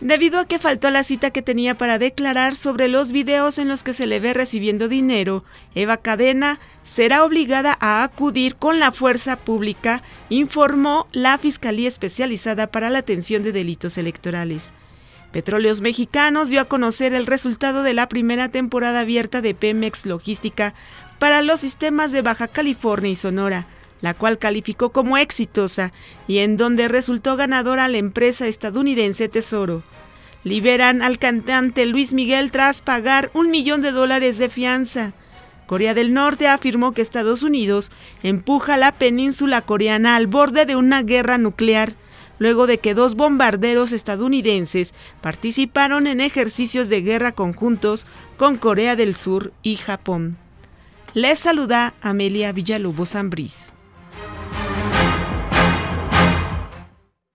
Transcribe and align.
Debido 0.00 0.38
a 0.38 0.44
que 0.44 0.60
faltó 0.60 0.90
la 0.90 1.02
cita 1.02 1.30
que 1.30 1.42
tenía 1.42 1.74
para 1.74 1.98
declarar 1.98 2.54
sobre 2.54 2.86
los 2.86 3.10
videos 3.10 3.58
en 3.58 3.66
los 3.66 3.82
que 3.82 3.94
se 3.94 4.06
le 4.06 4.20
ve 4.20 4.32
recibiendo 4.32 4.86
dinero, 4.86 5.44
Eva 5.74 5.96
Cadena 5.96 6.60
será 6.84 7.24
obligada 7.24 7.76
a 7.80 8.04
acudir 8.04 8.54
con 8.54 8.78
la 8.78 8.92
fuerza 8.92 9.34
pública, 9.36 10.02
informó 10.28 11.08
la 11.10 11.36
Fiscalía 11.36 11.88
Especializada 11.88 12.68
para 12.68 12.90
la 12.90 13.00
Atención 13.00 13.42
de 13.42 13.50
Delitos 13.50 13.98
Electorales. 13.98 14.72
Petróleos 15.32 15.80
Mexicanos 15.80 16.48
dio 16.48 16.60
a 16.60 16.66
conocer 16.66 17.12
el 17.12 17.26
resultado 17.26 17.82
de 17.82 17.92
la 17.92 18.08
primera 18.08 18.50
temporada 18.50 19.00
abierta 19.00 19.40
de 19.40 19.54
Pemex 19.54 20.06
Logística 20.06 20.74
para 21.18 21.42
los 21.42 21.58
sistemas 21.60 22.12
de 22.12 22.22
Baja 22.22 22.46
California 22.46 23.10
y 23.10 23.16
Sonora, 23.16 23.66
la 24.00 24.14
cual 24.14 24.38
calificó 24.38 24.90
como 24.90 25.18
exitosa 25.18 25.92
y 26.26 26.38
en 26.38 26.56
donde 26.56 26.88
resultó 26.88 27.36
ganadora 27.36 27.88
la 27.88 27.98
empresa 27.98 28.46
estadounidense 28.46 29.28
Tesoro. 29.28 29.82
Liberan 30.44 31.02
al 31.02 31.18
cantante 31.18 31.84
Luis 31.86 32.12
Miguel 32.12 32.50
tras 32.50 32.80
pagar 32.80 33.30
un 33.34 33.50
millón 33.50 33.80
de 33.80 33.90
dólares 33.90 34.38
de 34.38 34.48
fianza. 34.48 35.12
Corea 35.66 35.94
del 35.94 36.14
Norte 36.14 36.48
afirmó 36.48 36.92
que 36.92 37.02
Estados 37.02 37.42
Unidos 37.42 37.90
empuja 38.22 38.76
la 38.76 38.92
península 38.92 39.62
coreana 39.62 40.16
al 40.16 40.26
borde 40.26 40.64
de 40.64 40.76
una 40.76 41.02
guerra 41.02 41.36
nuclear 41.38 41.94
luego 42.38 42.66
de 42.66 42.78
que 42.78 42.94
dos 42.94 43.14
bombarderos 43.14 43.92
estadounidenses 43.92 44.94
participaron 45.20 46.06
en 46.06 46.20
ejercicios 46.20 46.88
de 46.88 47.02
guerra 47.02 47.32
conjuntos 47.32 48.06
con 48.36 48.56
Corea 48.56 48.96
del 48.96 49.14
Sur 49.16 49.52
y 49.62 49.76
Japón. 49.76 50.36
Les 51.14 51.38
saluda 51.38 51.94
Amelia 52.00 52.52
Villalobos 52.52 53.10
Zambriz. 53.10 53.72